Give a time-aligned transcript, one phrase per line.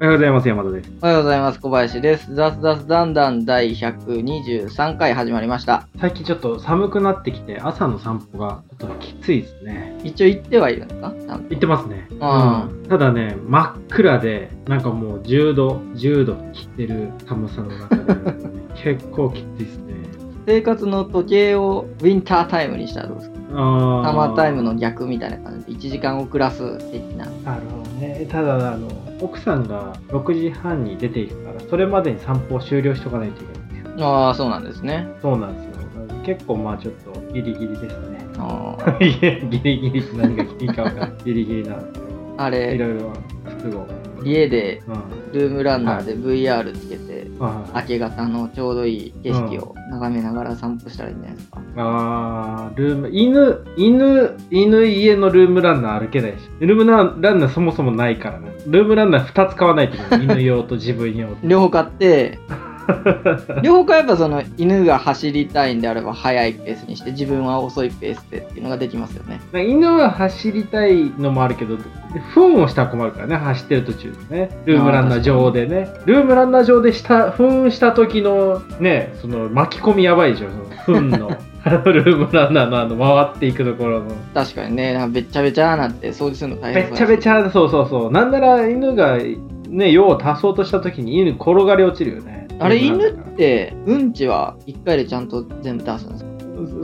[0.00, 0.92] おはようございます、山田です。
[1.02, 1.58] おはようございます。
[1.60, 2.32] 小林です。
[2.32, 5.88] 雑雑だんだん第123回始まりました。
[6.00, 9.98] 最近ちょっと寒くなってきて、朝の散歩がちょっときついですね。
[10.04, 11.12] 一応行ってはいるんですか？
[11.50, 12.06] 行ってますね。
[12.12, 12.18] うん
[12.88, 18.14] ただね、真っ暗で、なんかもう10度、10度切ってる寒さの中で、
[18.80, 19.94] 結構きついですね。
[20.46, 23.37] 生活の時計をウィンタータイムにしたらどうですか？
[23.50, 27.26] サマータイムの逆みたいな感じで1時間遅らす的な。
[27.26, 28.26] なるほどね。
[28.30, 28.88] ただ、あの、
[29.20, 34.06] 奥さんが6時半に出ていくから、それまでに散歩を終了しとかないといけないんですよ。
[34.06, 35.08] ああ、そうなんですね。
[35.22, 35.78] そうなんですよ。
[36.24, 38.18] 結構まあちょっとギリギリですね。
[38.38, 41.12] あー いやギリギリって何がいいか分からない。
[41.24, 42.04] ギリギリなんですけど。
[42.04, 43.12] いあれ、ろいろ
[43.62, 43.86] 不都合。
[44.24, 45.18] 家でうん。
[45.32, 51.62] ルームランナーで VR つけて、はい明け方のちょうどいい景色を眺めながら散歩したらいいんじゃないですか。
[51.76, 56.36] あールーム、犬、犬、犬家のルームランナー歩けないし。
[56.60, 58.50] ルームランナーそもそもないからね。
[58.66, 60.36] ルームランナー2つ買わないといけない。
[60.38, 61.36] 犬用と自分用と。
[61.46, 62.38] 両方買って、
[63.62, 69.40] 両方買えばその犬が走りたいんであれば速いペースにして自分は遅いペースでっていうのができますよね。
[69.52, 71.76] 犬は走りたいのもあるけど、
[72.34, 74.50] 糞をしたら困るからね、走ってる途中でね。
[74.64, 75.88] ルームランナー上でね。
[76.06, 80.48] ルームランナー上でした、糞した時のね、その巻き込みやばいでしょ、
[80.86, 81.30] その糞の。
[81.64, 84.06] あ のルームランナーのあの回っていくところの。
[84.32, 88.12] 確かにね、なんかべっちゃべちゃなって掃除するの大変べっちゃべちゃ、そうそうそう。
[88.12, 89.18] なんなら犬が
[89.68, 92.37] ね、用を足そうとした時に犬転がり落ちるよね。
[92.60, 96.28] あれ犬ってうんちは1回でちゃんと全部出すんですか？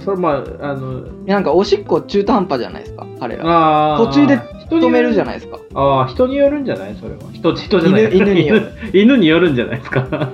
[0.04, 3.94] それまあ、あの、なんかおしっこ中途半端じゃないですか彼ら。
[3.94, 4.06] あー。
[4.06, 4.38] 途中で
[4.80, 5.58] 止めるじゃいないですか。
[5.74, 6.94] ああ、人によるんじゃない？
[7.00, 7.18] それは。
[7.32, 8.04] 人、人じゃない。
[8.16, 10.30] 犬犬による 犬犬によるんじゃないですか？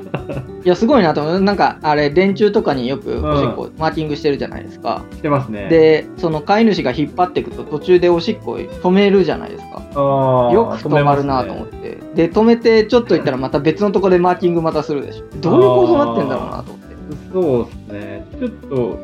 [0.65, 1.41] いやすごいなと思う。
[1.41, 5.03] なんかあれ電柱とかによくおしっこマーキングしてるじゃないですか。
[5.13, 9.83] してますね。、で、その飼い主が引っ張っていくと途中でおしっこ止めるじゃないですか。
[9.95, 16.91] あよく止まるなと思って、で止めてちょっと行ったらまた別のとこでマーキングまたするでしょ どういう構造になってんだろうなと思って
[17.33, 18.27] そうですね。
[18.39, 18.51] ちょっ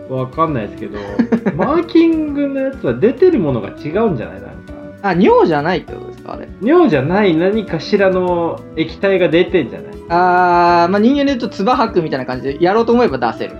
[0.09, 0.99] とわかんないですけど、
[1.57, 4.41] マーキングのやつは出てるものが違うんじゃない？
[4.41, 4.56] なんか。
[5.09, 6.49] あ尿じゃないってことですかあれ？
[6.63, 9.95] 尿じゃない何かしらの液体が出てんじゃない？
[10.09, 13.55] あー、まあ、人間で言うと唾吐くみたいな感じでやろうと思えば出せる、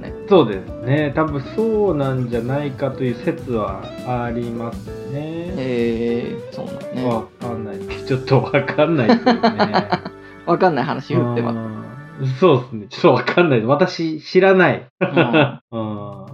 [0.00, 1.12] ね、そうですね。
[1.14, 5.54] 多分そうなんじゃないかという説はありますね。
[5.58, 7.78] えー、そうなんねわかんない。
[8.06, 9.40] ちょっとわかんないですよね。
[10.46, 11.86] わかんない話言ってます、うん
[12.40, 12.86] そうですね。
[12.88, 13.62] ちょっとわかんない。
[13.66, 14.86] 私、知らない。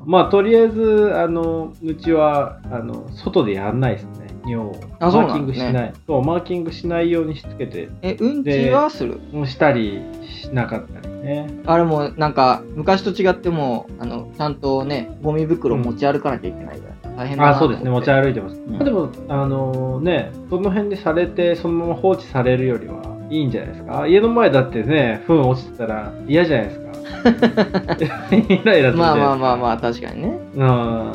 [0.07, 4.29] まあ、とりあえず、あの、うちは、あの、外でやんないですね。
[4.47, 4.81] 尿を。
[5.01, 5.93] マーキングしない。
[6.07, 9.21] そう、マーキングしないようにしつけて、えうんちはする？
[9.33, 11.49] もうしたりしなかったりね。
[11.67, 17.91] あれもなんか昔と違ってもうあのちゃんとねゴミ袋持ち歩かなきゃいけないから、大変だなあ、そうですね。
[17.91, 18.57] 持ち歩いてます。
[18.57, 24.07] んまあでも、あのね、その辺でされて、そのまま放置されるよりはいいんじゃないですか。
[24.07, 26.93] 家の前だってね、糞落ちてたら嫌じゃないですか。
[28.35, 28.99] イライラする。
[28.99, 31.13] まあまあまあまあ確かにね、うんうん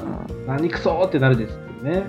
[0.48, 2.04] 何クソってなるですけどね。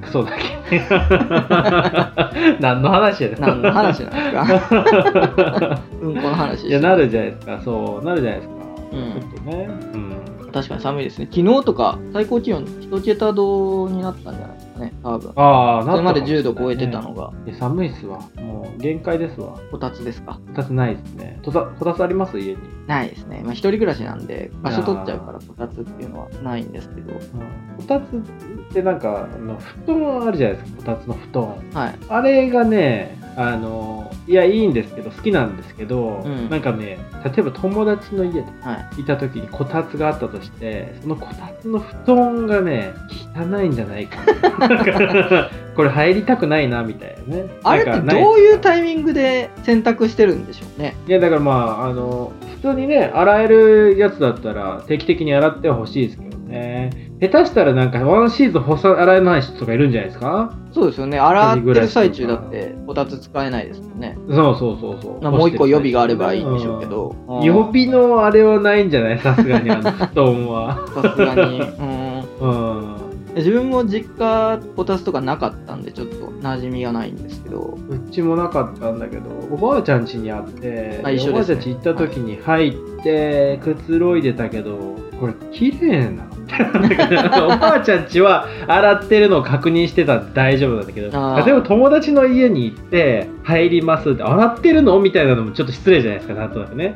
[0.00, 0.32] うんクソだ
[0.70, 0.80] け？
[2.60, 5.80] 何の話やねん何の話なんですか？
[6.00, 7.60] うんこの話いや、なるじゃないですか。
[7.64, 8.54] そう、なるじゃないですか。
[8.92, 9.68] うんちょっとね。
[9.94, 10.12] うん。
[10.52, 11.28] 確かに寒いですね。
[11.30, 14.56] 昨日とか最高気温1桁度になったんじゃない？
[14.56, 15.32] ですかね、多分。
[15.36, 18.18] ああ、それまで10なったかもしれない度超えてたのが、いや寒いっすわ。
[18.36, 19.58] もう限界ですわ。
[19.70, 20.40] こたつですか？
[20.48, 21.38] こたつないですね。
[21.44, 22.38] こたこたつあります？
[22.38, 22.58] 家に。
[22.86, 23.42] ないですね。
[23.44, 27.12] まあ一人暮らしなんで、場所取っちゃうからこたつっていうのはないんですけど。
[27.12, 27.20] こ
[27.86, 28.18] たつっ
[28.72, 31.44] てなんか、あの布団あるじゃないですか、こたつの布団。
[31.74, 31.98] はい。
[32.08, 39.02] あれがね、あの、いや、いいんですけど、好きなんですけど、うんなんかね、例えば友達の家ではい。
[39.02, 42.92] いた時にこたつがあったとして、そのこたつの布団がね、
[43.36, 44.16] 汚いんじゃないか
[45.76, 47.46] これ入りたくないな、みたいなね。
[47.62, 50.96] あれってどういうタイミングで選択してるんでしょうね。
[51.08, 52.32] いや、だからまあ、あの、
[52.62, 56.90] 普通にね、洗えるやつだったら定期的に洗ってはほしいですけどね。
[57.20, 60.52] 下手したらなんかワンシーズン干さ洗えない人とかいるんじゃないですか？
[60.72, 61.18] そうですよね。
[61.18, 64.16] 洗ってる最中だってこたつ使えないですもんね。
[64.30, 65.22] そうそうそうそう。
[65.22, 67.14] まあもう一個予備があればいいんでしょうけど。
[67.28, 67.42] うん。
[67.42, 69.18] 予備のあれはないんじゃない？
[69.18, 70.78] さすがに、あの、布団は。
[71.02, 71.60] さすがに。
[71.60, 72.79] うんうん。
[73.40, 77.78] 自分も実家こたつとかなかったんでちょっと馴染みがないんですけど。
[77.88, 81.28] うちもなかったんだけど、おばあちゃん家にあって、あね。
[81.28, 82.72] おばあちゃん家行った時に入っ
[83.02, 86.24] て、くつろいでたけど、これ綺麗な。
[87.44, 94.98] おばあちゃん家は洗ってるのを確認してたら大丈夫なんだけど、例えば友達の家に行って、入りますって、洗ってるの？
[95.00, 96.94] みたいなのもちょっと失礼じゃないですか、なんとなくね。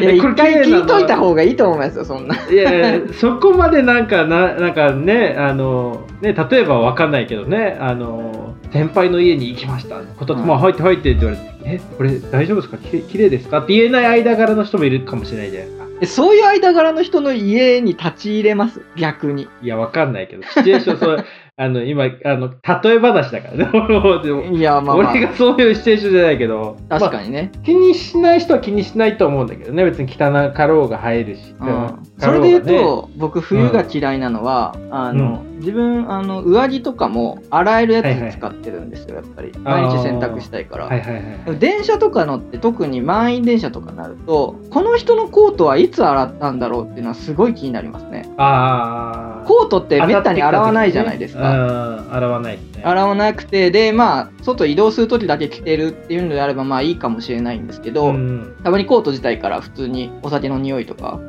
[0.00, 2.36] いや一回聞いといた方がいいと思いますよそんな。
[2.50, 10.00] いやそこまでなんかななんかねあのね例えばわかんないけどねあの先輩の家に行きました。
[10.00, 12.78] こと、うんまあ入って入ってって言われて、え、これ大丈夫ですか？
[12.78, 13.58] ききれいですか？
[13.60, 15.86] って言えない間柄の人もいるかもしれないじゃないですか。
[16.02, 18.82] えそういう間柄の人の家に立ち入れます？
[18.96, 19.48] 逆に。
[19.62, 21.24] いや、わかんないけど、シチュエーション、そう、
[21.58, 23.68] あの、今、あの、例え話だからね。
[24.56, 27.50] いや、まあまあ俺、がそういうシチュエーションじゃないけど、まあ確かにね。
[27.62, 29.84] 気にしない人は気にしないと思うんだけどね。
[29.84, 31.54] 別に汚かろうが入るし。
[31.60, 39.52] うんかろそれで言うと、僕、冬が嫌いなのは、あの、自分、あの、上着とかも洗えるやはいはいつ使ってるんですよ、やっぱり。
[39.62, 40.86] 毎日洗濯したいから。
[40.86, 41.18] はいはいは
[41.54, 41.58] い。
[41.58, 49.31] 電車とか乗って特に満員電車とかになるとこの人のコートはいつ洗ったんだろうっていうのはすごい気になりますねああ。
[49.44, 52.82] コートってめったに洗わないじゃないですか、うん、洗わないね。
[52.82, 61.20] 洗わなくてでまあ外移動する時だけ着てるっていうのであればまあいいかもしれないんですけど、うん、たまにコート自体から普通にお酒の匂いとか。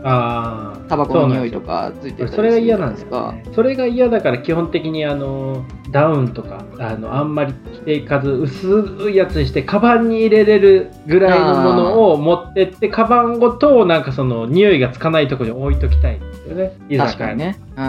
[0.89, 3.45] タバコの匂いとかついてたりすそれがるじゃ嫌なんですかよ、ね。
[3.54, 16.75] それが嫌だから基本的にあのダウンとかあのあんまり着ていかず薄いやつにしてカバンに入れれるぐらいのものを持ってってカバンごとなんかその匂いがつかないところに置いときたいんですよね。
[16.90, 17.60] 居酒屋確かにね。
[17.78, 17.86] うん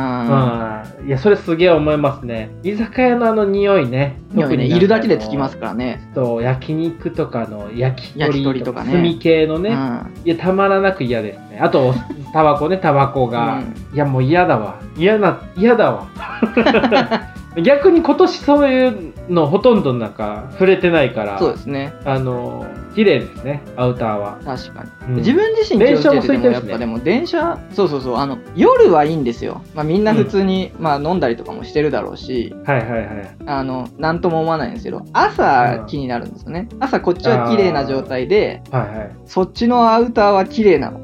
[1.03, 1.09] うん。
[1.09, 2.51] いやそれすげえ思いますね。
[2.62, 4.21] 居酒屋のあの匂いね。
[4.33, 6.07] 匂いるだけでつきますからね。
[6.15, 8.93] そう焼肉とかの焼き鳥とかね。
[8.93, 10.12] か炭系のね、うん。
[10.27, 11.59] いやたまらなく嫌ですね。
[11.59, 11.95] あと
[12.35, 13.62] タバコねタバコが、
[13.95, 14.79] いやもう嫌だわ。
[14.97, 16.09] 嫌な嫌だわ
[17.62, 21.93] 逆に今年そういうのほとんどなんか触れてないからそうですね。
[22.05, 24.91] あの綺麗ですねアウターは、確かに。
[25.09, 25.17] うん。
[25.17, 26.61] 自分自身電車も空いてるしね。
[26.61, 33.37] やっぱでも電車そうそうそうあの夜はいいんですよ、まあ、みんな普通に、まあ、飲んだりとかもしてるだろうしはいはいはい。
[33.47, 35.87] あのなんとも思わないんですけど朝うん。
[35.87, 36.69] 気になるんですよね。
[36.81, 39.17] 朝こっちは綺麗な状態ではいはい。
[39.27, 41.04] そっちのアウターは綺麗なの。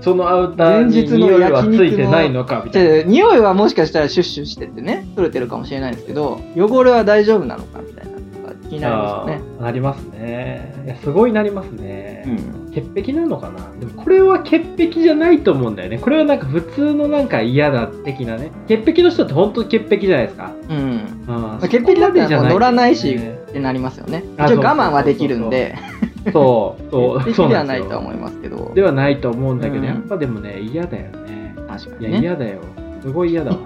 [0.00, 9.40] そのアウターに前日の匂いはついてないのかみたいなで匂いはもしかしたらシュッシュしててね取れてるかもしれないんですけど汚れは大丈夫なのかみたいなのが気になりますよね。
[9.60, 10.74] なりますね。
[10.84, 12.72] いやすごいなりますね、うん。
[12.72, 13.70] 潔癖なのかな？
[13.78, 15.98] でもこれは潔癖じゃないと思うんだよね。
[15.98, 18.50] これはなんか普通のなんか嫌だ的なね。
[18.68, 20.52] 潔癖の人って本当に潔癖じゃないですか？
[20.68, 20.78] うん。
[20.78, 24.22] うんまあ潔癖だったらもう乗らないしねってなりますよね。
[24.36, 25.74] あ一応我慢はできるんで。
[25.76, 28.72] そうそう潔そう癖ではなんいとはなですよ思いますけど。
[28.74, 29.84] ではないと思うんだけど、うん。
[29.84, 31.54] やっぱでもね嫌だよね。
[31.56, 32.20] いや確かにね。
[32.20, 32.60] 嫌だよ。
[33.02, 33.58] すごい嫌だわ。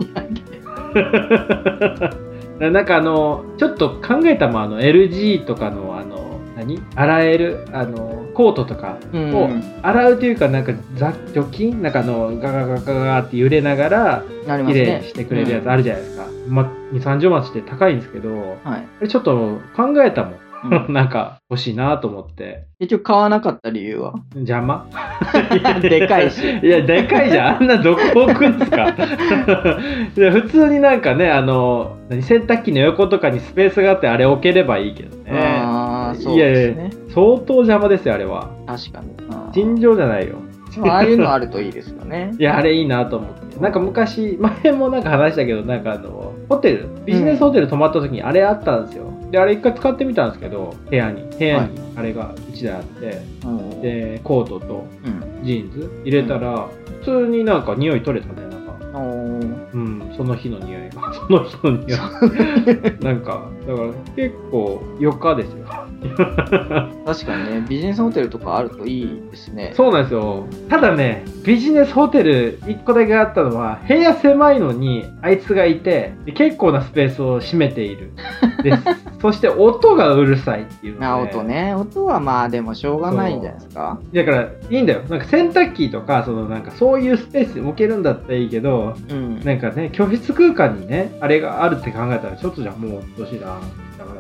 [2.70, 6.82] なんかあのちょっと考えたもんあの LG とかのあの何？
[6.94, 9.34] 洗えるあのコートとかうん。
[9.34, 9.48] を
[9.82, 20.34] 洗うというかなんか雑除菌なんかあのガガガガガって揺れながら綺麗にしてくれるやつあるじゃないですか、まあ、2 3 0万して高いんですけどうんはいちょっと考えたもん
[20.64, 20.92] うん。
[20.92, 22.64] なんか欲しいなと思って。
[22.78, 24.14] 結局買わなかった理由は？
[24.34, 24.86] 邪魔？
[25.80, 26.42] でかいし。
[26.62, 27.56] いやでかいじゃん。
[27.56, 28.88] あんなどこ置くんですか？
[30.16, 35.30] いや普通になんかねあの何洗濯機の横とかにスペースがあってあれ置ければいいけどね。
[35.32, 36.90] ああそうですね。
[37.14, 38.50] 相当邪魔ですよあれは。
[38.66, 39.08] 確かに。
[39.08, 40.36] うん尋常じゃないよ。
[40.88, 42.32] ああいうのあるといいですよね。
[42.38, 43.58] いやあれいいなと思って。
[43.60, 46.88] なんか昔前もなんか話したけどなんかあのホテル。
[47.04, 51.22] ビジネスホテル泊まった時にあれあったんですよであれ一回使ってみたんですけど部屋に。
[51.22, 55.44] 部屋にあれが1台あって、うんでコートとうん。
[55.44, 56.68] ジーンズ入れたら、
[57.00, 58.98] 普通になんか匂い取れたねなんか
[59.72, 61.12] うんその日の匂いが。
[61.14, 61.98] その日の匂い。
[63.00, 65.66] なんかだから結構余暇ですよ
[66.00, 69.72] 確かにねビジネスホテルとかあるといいですね。
[69.76, 70.46] そうなんですよ。
[70.68, 78.12] ただねビジネスホテル1個だけあったのは部屋狭いのにあいつがいてで結構なスペースを占めている。
[78.62, 78.72] で
[79.20, 81.06] そして音がうるさいっていうので。
[81.06, 81.74] な音ね。
[81.74, 83.98] 音はまあでもしょうがないんじゃないですか。
[84.12, 85.00] だからいいんだよ。
[85.08, 89.40] なんか洗濯機とかそのなんかそういうスペースに置けるんだったらいいけどうん。
[89.40, 93.46] なんかね居室空間にねあれがあるって考えたらちょっとじゃもううっとうしいな
[93.98, 94.19] だから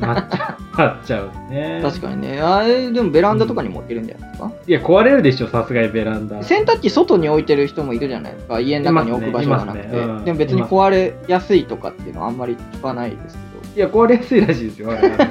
[0.00, 0.78] ななっちゃう。
[0.78, 1.80] なっちゃうね。
[1.82, 2.40] 確かにね。
[2.40, 4.52] あれでもベランダとかにも置けるんじゃないですか？
[4.66, 6.42] いや壊れるでしょさすがにベランダ。
[6.42, 8.60] 洗濯機外に置いてる人もいるじゃないですか。
[8.60, 9.92] 家の中に置く場所がなくて、ね。
[9.92, 9.98] ね。
[9.98, 10.24] うん。
[10.24, 13.36] でも別に壊れやすいとかっていうのはあんまり聞かないです
[13.74, 14.90] いや壊れやすいらしいですよ。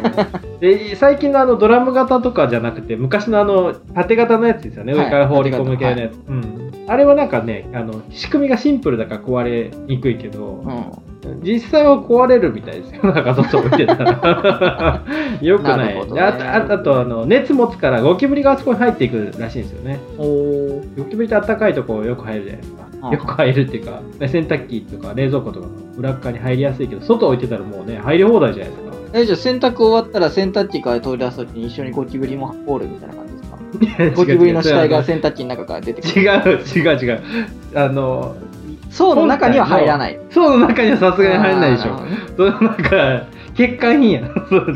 [0.60, 4.94] で最近のあのドラム型とかじゃなくて昔のあの縦型のやつですよね。
[4.94, 5.06] はい。
[5.06, 10.64] 上から放り込む系のやつ、うん、あれはなんかねあの仕組みがシンプルだから壊れにくいけど、
[11.22, 13.04] けど、実際は壊れるみたいですよ。
[13.14, 15.02] なんか外置いてたら。
[15.42, 16.06] よくなないね。
[16.14, 20.00] であとあとあの熱持つからゴキブリがあそこに入っていくらしいんですよね。
[20.18, 22.82] ゴキブリってあったかいとこよく入るじゃないですか。
[23.04, 34.16] あよく入るっていうか洗濯機とか冷蔵庫とかの裏側に入りやすいけど外置いてたらもうね入り放題じゃないですかえじゃあ洗濯終わったら洗濯機から取り出すときに一緒にゴキブリもおるみたいな感じですか？
[34.16, 37.22] ゴキブリの死体が洗濯機の中から出てくる違う違う違う
[37.76, 38.36] あの
[38.90, 40.20] 層の中には入らない。
[40.32, 41.98] 層の中にはさすがに入らないでしょ
[42.36, 44.22] そのなんか、欠陥品や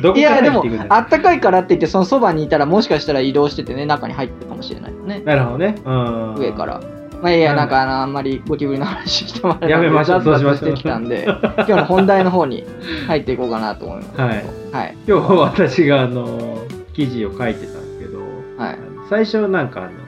[0.02, 5.22] どこいや、でもあったかいからって言って、そのそばにいたら、もしかしたら移動しててね、中に入ってるかもしれないよね。
[5.26, 5.76] なるほどね。
[5.84, 6.36] うん。
[6.38, 6.80] 上から。
[7.26, 12.64] まあいいや、うんなんかあの、あんまりゴキブリの話してもらやめましょうそうしましょうしてきたんで、今日の本題の方に
[13.08, 14.22] 入っていこうかなと思います。
[14.22, 14.46] はい。
[14.72, 14.98] はい。
[15.08, 16.64] 今日私があの、
[16.94, 18.20] 記事を書いてたんですけど、
[18.58, 18.78] はい。
[19.10, 20.05] 最初なんかあの、何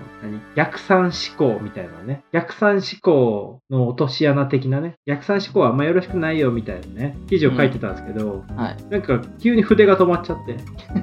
[0.57, 2.23] 逆算思考みたいなね。
[2.33, 4.95] 逆算思考の落とし穴的なね。
[5.05, 7.15] 逆算思考はあんまよろしくないよみたいなね。
[7.29, 8.83] 記事を書いてたんですけど、はい。
[8.89, 10.57] なんか急に筆が止まっちゃって。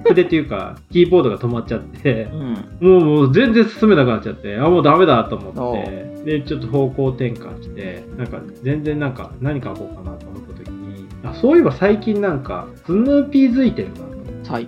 [0.09, 2.55] 筆っていうか、 キーボードが止まっちゃってう、ん。
[2.81, 14.15] もうもう全然進めなくなっちゃって、あ、もうダメだと思おって、で、ちょっと方向転換して、なんか全然なんか何書こうかなと思った時に、あ、そういえば最近なんか、スヌーピーづいてるな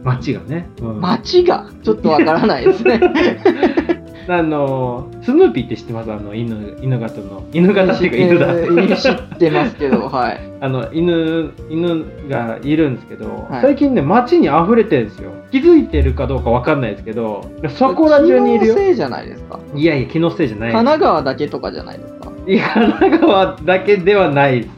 [0.05, 0.69] 街がね。
[0.81, 1.67] うん街が？
[1.83, 3.01] ちょっとわからないですね。
[4.29, 6.13] あの、スヌーピーって知ってます？
[6.13, 7.45] あの、犬、犬型の。
[7.53, 8.53] 犬型っていうか犬だ。
[8.53, 10.41] えー知ってますけど、 はい。
[10.61, 15.31] あの、犬、犬がいるんですけど、はい最近ね、街に溢れてるんですよ。
[15.51, 18.79] 気づいてるかどうかわかんないですけど、そこら中にいるよ気。
[18.79, 19.59] のせいじゃないですか？
[19.75, 20.73] いやいや、気のせいじゃない。
[20.73, 22.31] 神奈川だけとかじゃないですか？
[22.47, 24.71] いや神奈川だけではないです。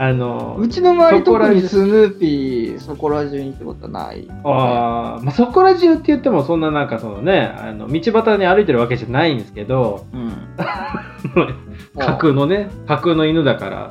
[0.00, 4.26] あの、うちの周り特にスヌーピーそこら中にってことはない。
[4.44, 10.32] あーまあ、そこら中って言ってもそんななんかそのね、あの道端に歩いてるわけじゃないんですけど、うん。
[11.98, 13.90] 架空のね、架空の犬だから、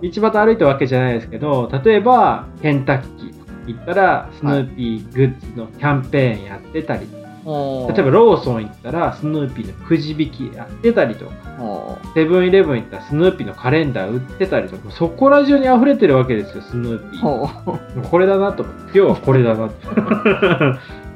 [0.00, 0.10] うん。
[0.10, 3.32] 道端歩いてるわけじゃないですけど、例えば、ケンタッキー
[3.66, 18.08] 行ったら、スヌーピーグッズのキャンペーンやってたり、お例えばローソン行ったら、スヌーピーのくじ引きやってたりとか、おセブンイレブン行ったら、スヌーピーのカレンダー売ってたりとか、そこら中に溢れてるわけですよ、スヌーピー。
[18.08, 19.86] これだなと思って、今日はこれだなって。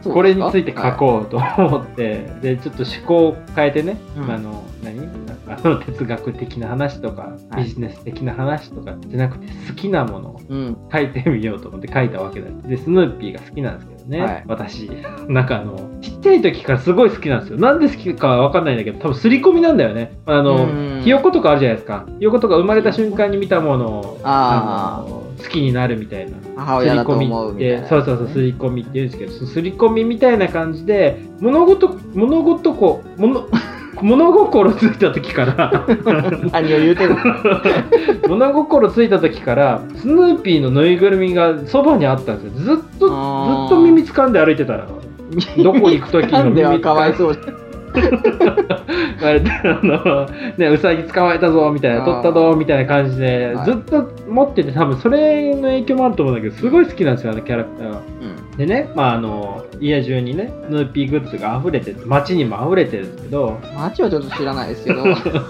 [0.11, 4.31] これについて書こうと思って、で、ちょっと思考を変えてね、うん。
[4.31, 5.09] あの、何？
[5.49, 10.55] あの哲学的な話とか、はいビジネス的な話とかじゃなくて、好きなものをう。
[10.55, 10.77] うん。
[10.93, 12.49] 書いてみようと思って書いたわけだ。
[12.69, 14.91] で、スヌーピーが好きなんですけどね、はい私。
[15.29, 17.59] なんかあの、ちっちゃい時からすごい好きなんですよ。
[17.59, 20.19] なんで好きかはわかんないんだけど、多分刷り込みなんだよね。
[20.27, 22.07] あのうん、ひよことかあるじゃないですか。
[22.19, 25.05] ひよことか生まれた瞬間に見たものを、あ
[25.39, 26.37] 好きになるみたいな。
[26.57, 27.87] 母親だと思うみたいな。
[27.87, 33.47] そうそうそう、刷り込みって言うんですけど、刷り込みみたいな感じで、物事、物事こ、物、
[34.03, 35.87] 物心ついた時から、
[36.53, 37.19] 何を言うてるの？
[38.37, 42.77] 物心ついた時から、スヌーピーのぬいぐるみがそばにあったんですよ。
[42.77, 44.75] ずっと、ずっと耳掴んで歩いてた。
[44.75, 44.87] ら、
[45.63, 47.37] どこ行く時なの耳掴んで、わいそう
[47.97, 47.97] あ
[49.33, 50.27] れあの、
[50.59, 53.65] ね、うさぎ捕まえたぞ、みたいな、取ったぞ、みたいな感じでは、い。
[53.65, 57.91] ずっと持ってて、多分それの影響もあると思うんだけど、すごい好きなんですよ、あのキャラクター。
[57.91, 57.97] が。
[57.97, 57.99] う
[58.43, 65.05] んでね、まああの、家中にね、スヌーピーグッズが溢れてて、街にも溢れてるんですけど、街はちょっと知らないですけど。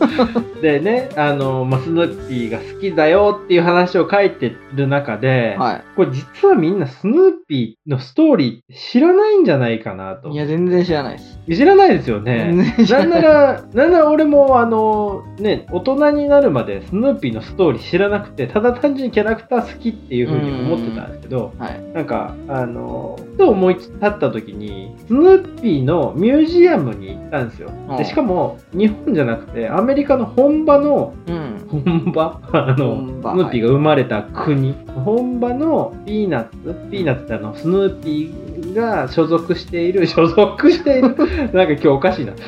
[0.60, 10.34] でね、あの、まあ、スヌーピーが好きだよっていう話を書いてる中で、はこれ実はみんなスヌーピーのストーリー知らないんじゃないかなとい。
[10.34, 10.36] い。
[10.36, 11.38] や、全然知らないです。
[11.48, 12.52] 知らないですよね。
[12.90, 13.10] なん。
[13.10, 21.80] なら、なんなら俺もあの、ね、大人になるまでスヌーピーのストーリー知らなくて、ただ単純にキャラクター好きっていうふうに思ってたんですけど、はい。
[21.94, 27.70] なんか、あの、ふと思い立った時に、スヌーピーのミュージアムに行ったんですよ。
[27.90, 31.56] うんでしかも、日本じゃなくて、アメリカの本場の、うん。
[31.68, 32.40] 本場？
[32.52, 34.74] あの、スヌーピーが生まれた国、
[35.04, 42.32] 本場のピーナッツ、ピーナッツってあの、スヌーピーが所属している、 所属している、なんか今日おかしいな。
[42.32, 42.40] ピ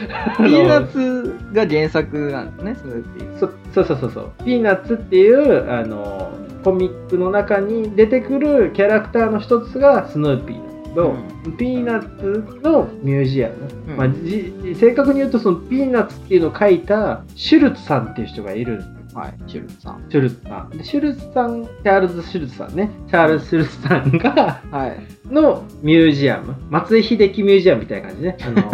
[0.45, 3.39] ーナッツが原作なんですね、スヌーピー。
[3.39, 4.31] そそうそうそうそう。
[4.45, 6.28] ピーナッツっていう、あの、
[6.65, 11.17] コミックの中に出てくるキャラクターの一つがスヌーピーなんですけど、
[11.57, 13.55] ピーナッツのミュージアム。
[13.89, 18.83] うんまあ、じ正確に言うと、そのピーナッツっていうのを書いたシュルツさんっていう人がいる。
[19.15, 20.07] はい、シュルツさん。
[20.11, 20.71] シュルツさん。
[20.71, 22.91] でシュルツさん、チャールズ・シュルツさんね。
[23.09, 25.33] チャールズ・シュルツさんが、はい。
[25.33, 26.55] のミュージアム。
[26.71, 28.37] 松井秀喜ミュージアムみたいな感じね。
[28.41, 28.71] あの、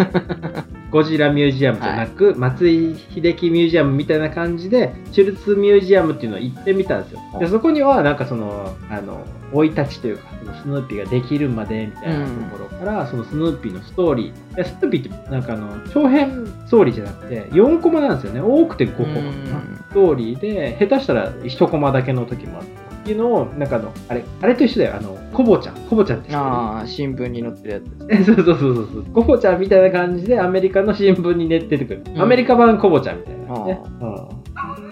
[0.94, 7.20] ゴジラミュージアムじゃなく、松井秀喜ミュージアムみたいな感じで、シュルツミュージアムっていうのを行ってみたんですよ。
[7.40, 14.54] で、そこには、なんかその、あの、生い立ちというか、そのスヌーピーができるまでみたいなところから、そのスヌーピーのストーリー。
[14.54, 18.40] でスヌーピーって、なんかあの、長編ストーリーじゃなくて、4コマなんですよね。
[18.40, 19.76] 多くて5コマかな。
[19.88, 22.83] ストーリーで、下手したら1コマだけの時もあって。
[23.10, 24.94] いうのを、なんかあの、あれ、あれと一緒だよ。
[24.98, 25.74] あの、コボちゃん。
[25.88, 26.40] コボちゃんって知ってる？
[26.40, 27.74] ああ、新聞に載ってる
[28.08, 29.04] やつ そうそうそうそう。
[29.12, 32.02] コボちゃんみたいな感じでアメリカの新聞に出てくる。
[32.14, 33.80] うんアメリカ版コボちゃんみたいなね。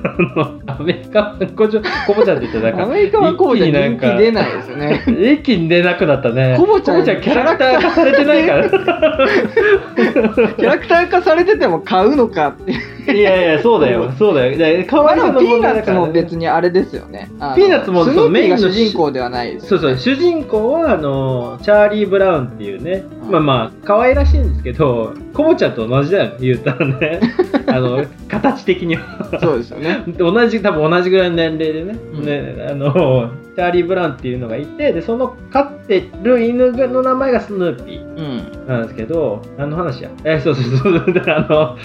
[0.66, 5.04] アメリカ版コボちゃんコボちゃんって言ったらなんか、アメリカはコボちゃん人一気になんか気出ないですね。
[5.34, 6.56] 一気に出なくなったね。
[6.58, 8.68] コボちゃんキャラクター化されてないから。
[8.70, 12.72] キャラクター化されてても買うのかって。
[12.72, 12.74] い
[13.06, 14.56] やいや、そうだよ、そうだよ。
[14.56, 15.92] で可まあ愛さのでもピーナッツ。
[15.92, 17.28] も別にあれですよね。
[17.56, 27.20] ピーナッツもそうメインの主人公ではないね、そうそう、主人公は、あの、チャーリー・ブラウンっていうね、うんまあまあ、可愛らしいんですけど、コボちゃんと同じだよね、言ったらね。
[27.66, 29.38] あの、形的には。
[29.40, 30.04] そうですよね。
[30.18, 31.98] 同じ、多分同じぐらいの年齢でね。
[32.14, 38.02] うんね、あの、チャーリー・ブラウンっていうのがいて、で、その飼ってる犬の名前がスヌーピー。
[38.02, 38.66] うん。
[38.66, 40.10] なんですけど、何の話や？
[40.24, 41.12] え、そうそうそう。
[41.12, 41.76] で、 あの、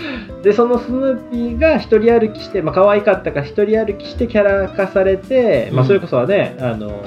[0.44, 7.04] で、そのスヌーピーが一人歩きして、まあ、可愛かったから一人歩きしてキャラ化されて、まあ、うんそれこそはね、あの、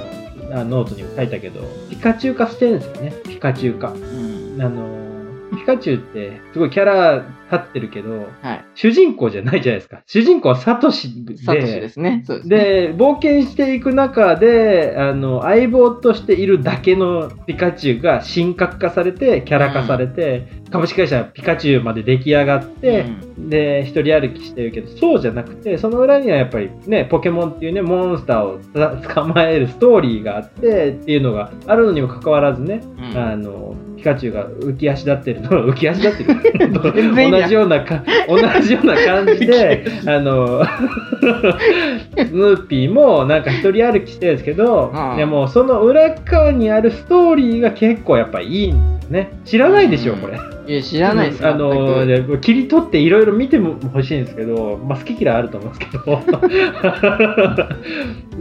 [0.52, 3.12] あノートにも書いたけど、ピカチュウ化してるんですよね。
[3.24, 3.92] ピカチュウ化。
[3.92, 4.60] うん。
[4.60, 5.09] あの、
[5.56, 8.64] ピカチュウって、すごいキャラ立ってるけど、はい。
[8.74, 10.02] 主人公じゃないじゃないですか。
[10.06, 12.22] 主人公はサトシで、サトシですね。
[12.24, 12.58] そうですね。
[12.58, 36.72] で、冒険していく中で、あの、相棒としているだけのピカチュウが神格化されて、キャラ化されて、株式会社ピカチュウまで出来上がって、で、一人歩きしてるけど、そうじゃなくて、その裏にはやっぱりね、ポケモンっていうね、モンスターをた捕まえるストーリーがあって、っていうのがあるのにもかかわらずね、うんあの、ピカチュウが浮き足立ってるの、浮き足立ってる。
[37.30, 40.64] 同じようなか、同じような感じで、あの、
[42.16, 49.32] スヌーピーもなんか一人歩きしてるんですけど、うんでもその裏側にあるストーリーが結構やっぱいいんですよね。
[49.44, 50.20] 知らないでしょ、うん。
[50.20, 50.38] これ。
[50.66, 56.22] いや、知らないですあの切り取っていろいろ見ても欲しいんですけど、まあ、好き嫌いあると思うんですけど。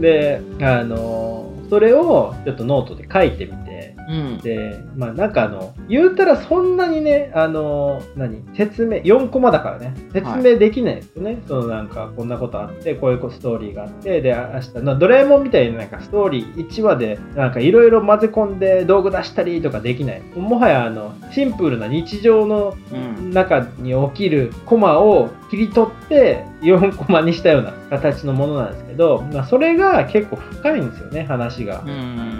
[0.00, 3.69] であのそれをちょっとノートで書いてみて
[4.10, 4.38] うん。
[4.38, 23.20] でまあなんかあの言うたらそんなにねあの何説明4コマだからね説明できないですよね、そのなんかこんなことあってこういうストーリーがあってで明日のドラえもんみたいになんかストーリー1話でなんかいろいろ混ぜ込んで道具出したりとかできないもはやあのシンプルな日常のうん。
[23.32, 32.39] 中に起きるコマを切り取って4コマにしたような形のものなんですけど、まあ、それが結構深いんですよね話がうん。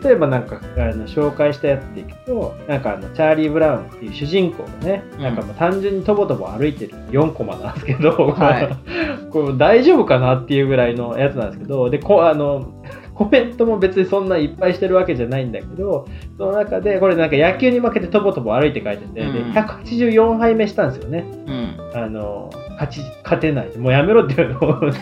[0.00, 0.10] うん。
[0.10, 8.78] 例えばなんかあの紹介したやつでいくとなんかあのチャーリー・ブラウンっていう主人公がね、うんなんかもう単純にとぼとぼ歩いてる4コマなんですけど、は
[9.30, 12.72] これ大丈夫かなっていうぐらいのやつなんですけどでこあの
[13.14, 16.08] コメントも別にそんないっぱいしてるわけじゃないんだけど
[16.38, 21.26] その中でこれなんか野球に負けてとぼとぼ歩いて書いてて、でうん184敗目したんですよね。
[21.46, 21.89] うん。
[22.04, 24.92] あの勝ち勝てないもうやめろっていうのを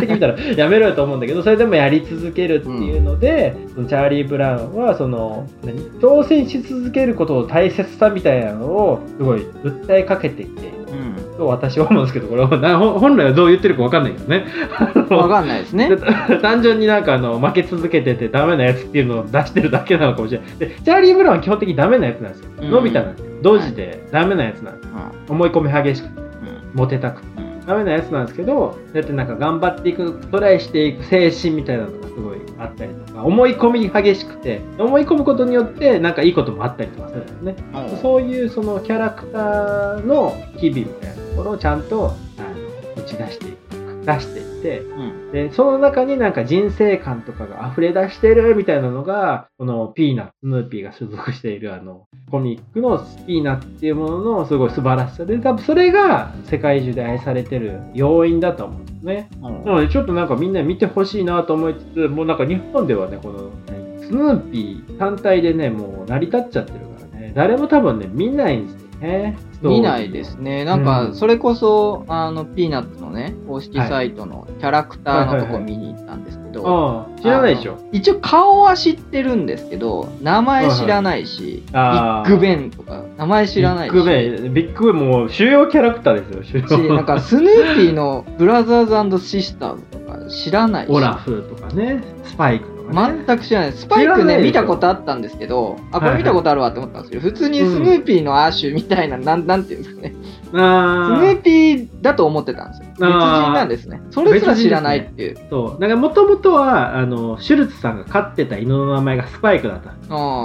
[0.00, 5.78] 的見たらやめろよと思うんだけどそれでもやり続けるっていうので、そのチャーリー・ブラウンはその何？
[6.00, 11.36] 挑戦し続けることを大切さみたいなのをすごい訴えかけていてうん。
[11.36, 14.46] と私は思うんですけどこれ本来はどう言ってるか分かんないけどね。
[15.10, 15.88] わかんないですね。
[15.88, 15.96] で
[16.40, 20.48] 単純になんかあの負け続けててダメなやつっていうのを出してるだけなのかもしれない。
[20.58, 22.50] でチャーリー・ブラウンは基本的にダメなやつなんですよ。
[22.62, 23.32] うんのび太なんですよ。
[23.42, 24.86] 同時でダメなやつなんです。
[25.28, 26.25] 思い込み激しくてうん。
[26.76, 27.40] モテたくて。
[27.40, 27.56] うん。
[27.66, 37.56] ダメなやつなんですけど、そうやってなんか頑張っていく、トライしていく精神みたいなのがすごいあったりとか、思い込み激しくて、思い込むことによってなんかいいこともあったりとかするんですね。
[37.90, 42.14] うんそういうそのキャラクターの機微みたいなところをちゃんと
[42.96, 45.32] 打ち出していく、出していって、うん。
[45.32, 59.28] で、その中になんか人生観とかが溢れ出してるみたいなのが、このピーナスヌーピーが所属しているあの、コミックのピーナっていうもののすごい素晴らしさで、多分それが世界中で愛されてる要因だと思うんですね。
[59.40, 63.50] なのでちょっとなんかみんな見てほしいなと思いつつ、もうなんか日本ではね、この、
[64.00, 69.38] スヌーピー単体でね、もう成り立っちゃってるからね、誰も多分ね、見ないんですよね。
[69.62, 70.64] 見ないですね。
[70.64, 71.14] なんか、うん。
[71.14, 77.78] それこそ、あの、ピーナッツのね、公式サイトのキャラクターのとこ見に行ったんですけど、知らないでしょ。
[77.92, 82.22] 一応顔は知ってるんですけど、名前知らないし、ビあ。
[82.26, 86.94] ーッグベンとか、名前知らないし、ピッグペン、ピッグペンもう主要キャラクターですよ、主し要。
[86.94, 93.24] なんかスヌーピーのブラザーズシスターズとか知らないし、オラフとかね、スパイクね。
[93.26, 93.72] 全く知らない。
[93.72, 100.14] スパイクね、見たことあったんですけど、あ、これ見たことあるわって思ったんですけど、普通にスヌーピーのアッシュみたいな、なん、なんていうんですかね。
[100.46, 102.88] スヌあーピーだと思ってたんですよ。
[102.90, 104.00] 別人なんですね。
[104.10, 105.38] それすら知らないっていう。
[105.38, 105.80] あ、そう。
[105.80, 109.90] だからもともとは、あの、シュルツさんが飼ってた犬の名前がスパイクだった。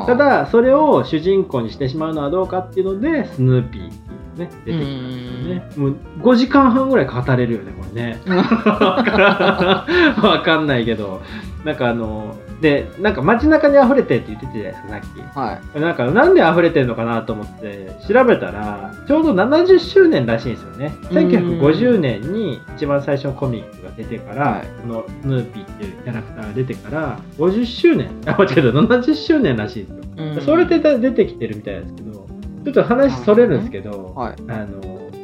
[0.08, 5.64] た、だ、それを主人公にしてしまうのはどうかっていうので、スヌーピーね、出てきたんですよね。
[5.76, 8.20] もう5時間半ぐらい語れるよね、これね。
[8.26, 9.86] わ
[10.44, 11.22] かんないけど。
[11.64, 15.06] なんかあの、で、なんか街中に溢れてって言ってたじゃないですか、さっき。
[15.38, 15.82] はい。
[15.82, 32.11] なんかなんで溢れてるのかなと思って調べたらちょうど70周年らしいんですよねうん1950年に一番最初のコミックが出てから、はいこのスヌーピーっていうキャラクターが出てから50周年あ間違えた70周年らしいんですよ、うんそれで出てきてるみたいですけど
[32.64, 34.34] ちょっと話それるんですけど、はい。
[34.48, 34.82] あの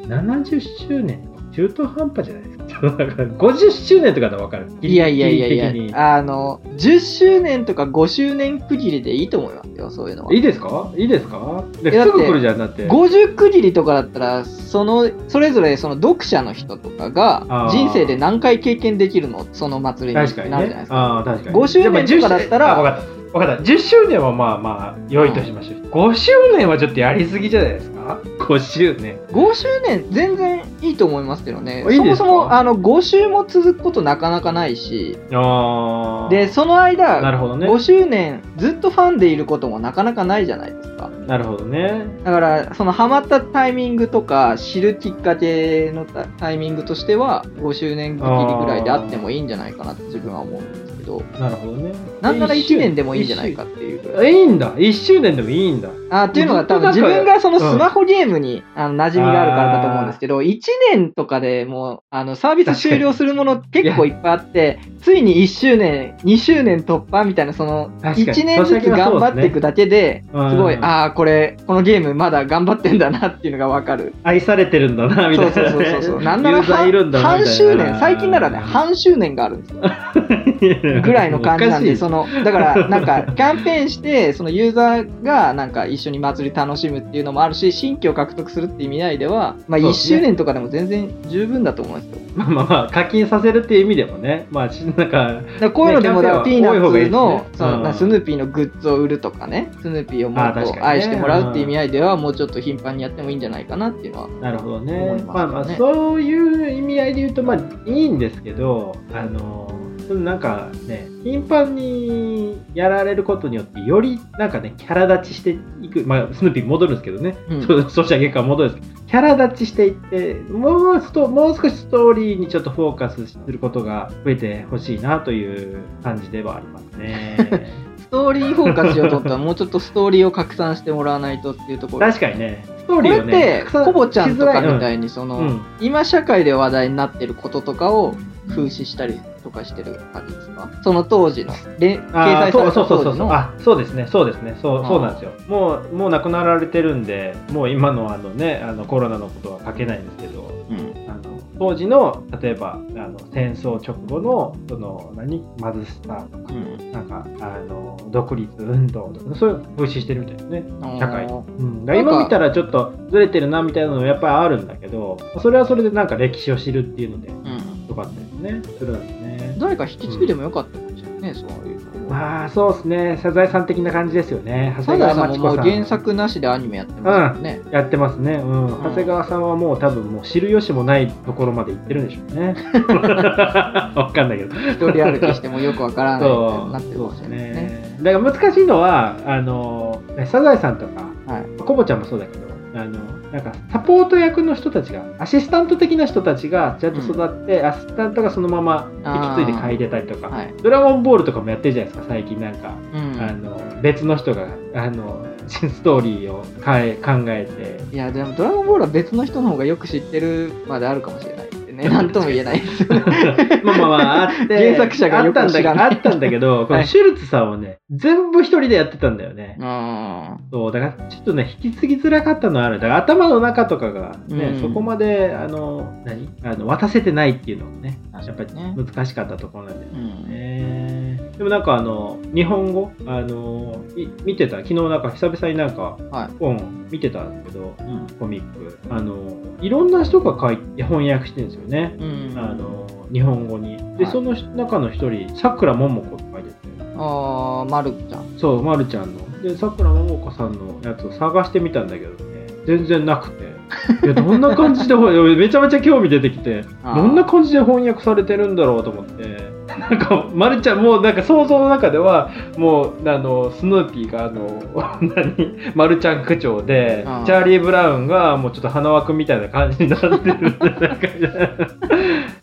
[0.07, 2.63] 70周年中途半端じゃないですか。
[2.81, 4.67] だから50周年とかだわかる。
[4.81, 10.33] いやいやいやいや、あの、10周年とか5周年区切りでいいと思いますよ、そういうのは。
[10.33, 10.91] いいですか？
[10.95, 11.63] いいですか？
[11.73, 12.87] すぐ来るじゃん、だって。
[12.87, 19.45] 50区切りとかだったら、その、それぞれその読者の人とかが人生で何回経験できるの？
[19.51, 20.85] その祭りに確かにねなるじゃないで。
[20.85, 20.95] すか。
[20.95, 21.55] ああ、確かに。
[21.55, 23.01] 5周年とかだったら
[23.45, 23.51] でも10あわかった。
[23.51, 23.71] わかった。
[23.73, 25.87] 10周年はまあまあ、良いとしましょう。
[25.87, 29.17] 5周年はちょっとやりすぎじゃないですか ?5 周年。
[29.31, 31.85] 5周年全然いいと思いますけどね。
[31.89, 36.29] そもそもあの5週も続くことなかなかないし、ああ。
[36.29, 37.67] で、そのな間、るほどね。
[37.67, 41.09] 5周年ずっとファンでいることもなかなかないじゃないですか。
[41.27, 42.05] なるほどね。
[42.23, 51.93] だから、そのハマったタイミングとか、知るきっかけのタタイミングとしては、5周年区切りぐらいであってもいいんじゃないかなって自分は思うんですけど、なるほどね。
[52.21, 54.33] なんなら1年でもいいんじゃないかっていうぐらい。
[54.33, 54.75] いいんだ。
[54.75, 55.89] 1周年でもいいんだ。
[56.09, 60.59] あっていうのが多分自分がそのスマホゲームに、あの馴染みがあるからだと思うんですけど、1
[60.93, 74.13] 年とかでもうあのサービス終了するもの結構いっぱいあって、ついに1周年、2周年突破みたいな、その確かに1年ずつ頑張っていくだけで、うんすごい、ああ、これ、このゲームまだ頑張ってんだなっていうのがわかる。
[74.23, 76.21] 愛されてるんだな、みたいな、そうそうそうそう。
[76.21, 76.63] なんなら。
[76.63, 81.01] 半周年、最近ならね、半周年があるんですよ。
[81.01, 92.27] ぐらいの感じなんで、 その、だから、なんか、キャンペーンして、そのユーザーが、なんか、一緒に祭り楽しむっていうのもあるし、新規を獲得するっていう意味合いでは、まあ、1そうですね周年とかでも全然十分だと思うんですよ。
[92.35, 104.27] まあまあまあ、課金させるっていう意味でもね、まあ、しなんか、こういうのでも、ねピーナッツの、そのスヌーピーのグッズを売るとかね、スヌーピーをもっと愛してもらうっていう意味合いでは、もうちょっと頻繁にやってもいいんじゃないかなっていうのは。
[104.41, 105.23] なるほどね。
[105.27, 109.71] まあまあ、そういう意味合いで言うと、まあ、いいんですけど、あの、
[110.07, 127.87] そのなんかね、頻繁にやられることによって、よりなんかね、キャラ立ちしていく、まあ、スヌーピー戻るんですけどね、うんそうソシャゲから戻るんですけど、キャラ立ちしていって、もうもう少しストーリーにちょっとフォーカスすることが増えてほしいなという感じではありますね。
[127.97, 132.07] ストーリーフォーカスしようと思ったら、もうちょっとストーリーを拡散してもらわないとっていうところ。
[132.07, 138.15] 確かにね、ストーこれっリーをね、て、拡散コボちゃんとかみたいに、その、うん今社会で話題になってることとかを
[138.47, 140.69] 風刺したりとかしてる感じですか？
[140.83, 143.33] その当時の、れ掲載されたそうそうそう当時の。
[143.33, 144.07] あそうですね。
[144.07, 144.57] そうですね。
[144.61, 145.31] そうそうなんですよ。
[145.47, 151.09] もうもう亡くなられてるんでもう今のあのねあのコロナのことは書けないんですけどうん。
[151.09, 155.43] あの当時の例えばあの戦争直後のその何？
[155.59, 156.91] 貧しさとか、うん。
[156.91, 160.63] なんかあの独立運動とかそういうの風刺してるみたいですね。
[160.99, 167.87] 社会うん、今見たらちょっとずれてるなみたいなのもやっぱりあるんだけどそれはそれでなんか歴史を知るっていうのでうん。
[167.87, 168.61] よかったですね。
[168.77, 169.16] するんですね
[169.57, 171.77] 誰か引き継いでもよかったかもしれないね、そういう。
[172.09, 173.19] まあそうですね。
[173.21, 174.73] サザエさん的な感じですよね。
[174.77, 175.29] 長サ谷ザエさん。
[175.31, 177.61] ももう原作なしでアニメやってますもんね。
[177.71, 182.55] やってますね、うん、長谷川さんはもう多分もう知る由もないところまで行ってるんでしょうね。
[183.95, 184.55] わかんないけど。
[184.55, 187.61] 一人歩きしてもよくわからないみたなってるかもしそうですれないですね。
[187.61, 191.45] ねだから難しいのはあのねサザエさんとかはい。
[191.63, 192.99] コボちゃんもそうだけどあの
[193.31, 198.89] なんかサポート役の人たちがアシスタント的な人たちがちゃんと育って、アシスタントがそのまま
[199.37, 200.53] 引き継いで嗅いでたりとか、はい。
[200.61, 203.21] ドラゴンボールとかもやってるじゃないですか最近なんか、うん。
[203.21, 207.45] あの別の人があのストーリーを変え考え
[207.89, 207.95] て。
[207.95, 211.46] いや、でもドラゴンボールは別の人の方がよく知ってるまであるかもしれない
[211.77, 211.87] ね。
[211.87, 212.85] なんとも言えないです。
[213.63, 226.29] まあまあまああって原作者がよくあったんだ知らないあったんだけど、こはいのシュルツさんはね全部一人でやってたんだよね、あそうだからちょっとね引き継ぎづらかったのはあるだから頭の中とかがね、うんそこまであの何？
[226.43, 228.21] あの渡せてないっていうのがねあ。
[228.27, 228.73] やっぱりね。
[228.75, 230.96] 難しかったところなんだようん。
[231.37, 232.91] ねでもなんかあの日本語？
[233.05, 234.57] あのい見てた？
[234.57, 236.37] 昨日なんか久々になんかはい。
[236.39, 238.07] 本見てたんですけどうん。
[238.19, 238.79] コミック。
[238.89, 241.95] あのいろんな人が書いて翻訳してるんですよね。
[241.99, 242.33] うん。
[242.37, 243.77] あの日本語に。
[243.97, 244.11] で、はい。
[244.11, 246.55] その中の一人さくらももこって書いてて。
[246.97, 248.39] あー、まるちゃん。
[248.39, 249.41] そうまるちゃんの。
[249.43, 252.47] でさくらももこさんのやつを探してみたんだけどね。
[252.65, 253.55] 全然なくて。
[254.03, 256.63] いやどんな感じでほめちゃめちゃ興味出てきて。
[256.83, 259.56] どんな感じで翻訳されてるんだろうと思って
[259.89, 264.61] なんか、まるちゃん、もうなんか想像の中では、もう、あの、スヌーピーが、あの、
[265.01, 270.15] 何、まるちゃん区長でチャーリー・ブラウンが、もうちょっと花輪君みたいな感じになってる。
[270.15, 271.07] なんか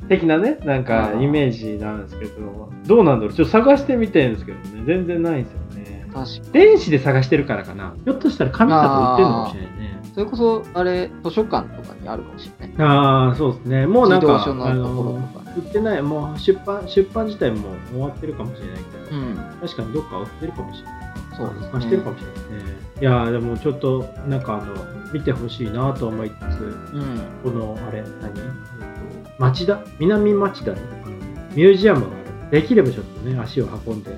[0.09, 3.35] 的なね、なんかイメージなんですけど、どうなんだろう？
[3.35, 6.07] ちょっと探してみてるんですけどね、全然ないんですよね。
[6.13, 6.53] 確かに。
[6.53, 7.95] 電子で探してるからかな。
[8.05, 10.01] ひょっとしたら紙だと売ってるのかもしれないね。
[10.15, 12.87] それこそ、あれ、図書館とかにあるかもしれない。
[12.87, 13.87] ああ、そうですね。
[13.87, 19.37] もうなんか、自動書のあところのとか売ってない、もう出版、出版自体も終わってるかもしれないけど、うん。
[19.61, 21.15] 確かにどっか売ってるかもしれない。
[21.37, 22.77] そうですね走ってるかもしれないですね。
[23.01, 24.73] いやーでもちょっとなんかあの
[25.13, 26.61] 見てほしいなと思いつつ、
[26.95, 27.21] うん。
[27.43, 28.35] このあれ何、えっ
[29.25, 29.83] と、町田？
[29.99, 30.81] 南町田に
[31.57, 32.51] ミュージアムがある。
[32.51, 34.15] できればちょっとね足を運んで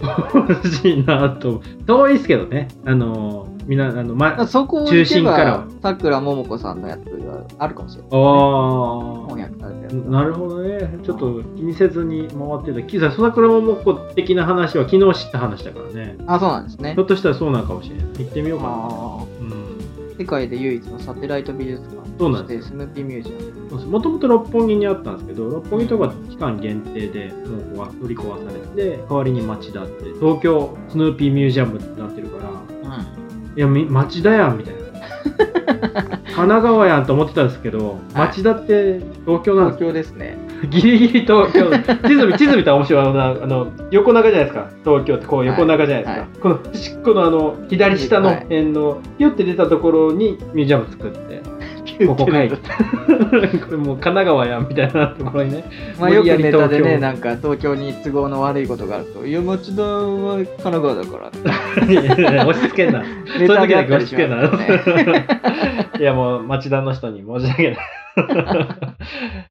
[0.00, 1.60] ほしいなと。
[1.86, 2.68] 遠いですけどね。
[2.84, 8.10] あのみんなあのまそこを中心からはさくらももこさんのやつがあるかもしれない。
[8.12, 9.57] あー翻訳された
[9.96, 10.04] やつ。
[10.06, 10.98] なるほどね。
[11.02, 12.86] ちょっと気にせずに回ってた。
[12.86, 16.16] キザ、そ桜ももこ的な話は昨日知った話だからね。
[16.26, 17.04] あ、そうなんですねひょ。
[17.04, 18.06] っとしたらそうなのかもしれない。
[18.18, 18.70] 行ってみようかな。
[18.72, 19.48] あうん。
[19.50, 23.86] ー世界で唯一のサテライト美術館そうなんでとしてスヌーピーミュージアム。
[23.86, 27.32] もともと六本木にあったんですけど、六本木とか期間限定で
[27.76, 33.56] もう取り壊されて、代わりに町田って、東京スヌーピーミュージアムってなってるから、うん。
[33.56, 34.80] いや、み町田やんみたいな。
[36.38, 40.38] 神奈川やんと思ってたんですけど、町田って東京なん東です京ですね。
[40.70, 41.68] ギリギリ東京。
[42.08, 43.30] 地図見、地図見たら面白いな。
[43.30, 44.68] あの、横長じゃないですか。
[44.84, 46.20] 東京ってこう横長じゃないですか。
[46.20, 51.42] はいこの端っこのあの、左下の辺の、ピュって出たところにミュージアム作って、
[52.06, 52.48] ここかい。
[52.50, 52.56] こ
[53.70, 55.64] れもう神奈川やんみたいなところにね。
[55.98, 61.30] まあよくネタでね、京なんか東京に都合の悪いことがあると、いや、町田は神奈川だか
[62.36, 62.46] ら。
[62.46, 63.02] 押し付けんな。
[63.26, 64.42] そういう時だけ押し付けんな。
[64.42, 65.26] ね。
[65.98, 67.78] いやもう町田の人に申し訳ない。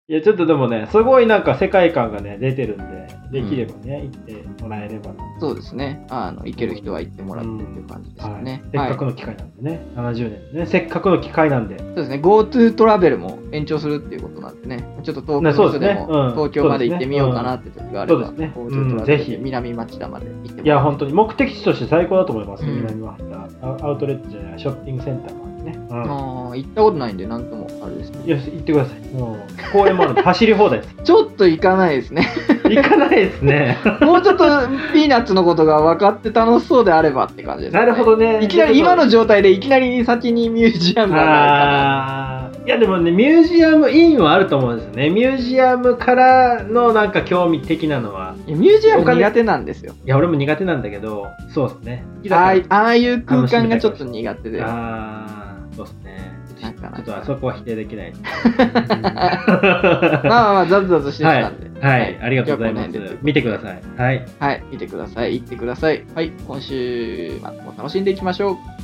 [0.09, 5.23] いやちょっとでもね、すごいなんか世界観がね、出てるんで、できればね、行ってもらえればな。
[5.39, 6.05] そうですね。
[6.09, 8.63] あの、行ける人は行ってもらってっていう感じですかね。
[8.73, 12.17] はい、せっかくの機会なんでね、70年でね、せっかくの機会なんで、そうですね。
[12.17, 14.87] GoTo トラベルも延長するっていうことなんでね。
[15.03, 20.61] ちょっと遠くの人でもねうん東京まで行ってみようかなって時があれば、そうですねうんぜひで南町田まで行ってもらって。
[20.63, 23.83] いや、本当に目的地として最高だと思います、うん南マスター。
[23.83, 25.79] アアウトレットじゃない、ショッピングセンターね。
[25.89, 28.25] うんあー行ったことないんで、なんともあれですけど。
[28.25, 28.99] いや、行ってください。
[29.13, 30.95] もう、公園もあるんで、 走り放題です。
[31.03, 32.27] ちょっと行かないですね。
[32.63, 33.77] 行かないですね。
[34.01, 34.45] もうちょっと
[34.93, 37.79] ピーナッツのことが分かって楽しそうであればって感じです、ね。
[37.79, 38.39] なるほどね。
[38.41, 45.09] いきなり今の状態でいきなり先にミュージアムはないあーいやでもね、ミュージアムインはあると思うんですよね。
[45.09, 48.35] ミュージアムからのなんか興味的なのは。
[48.45, 49.93] いやミュージアム苦手なんですよ。
[50.05, 52.03] いや、俺も苦手なんだけど、そうですね。
[52.29, 54.61] ああああいう空間がちょっと苦手で。
[54.61, 55.46] あー
[55.77, 56.31] そうですね。
[56.59, 58.13] なかなかちょっとあそこは否定できない。
[58.13, 58.25] ま
[59.29, 62.89] あまあまあ、ザズザズしてきはいたんで。、はい、ありがとうございます。
[63.21, 63.81] 見てください。
[63.95, 64.25] はい。
[64.39, 65.35] はい、見てください。
[65.35, 66.03] 行ってください。
[66.15, 68.76] はい、今週末も楽しんでいきましょう。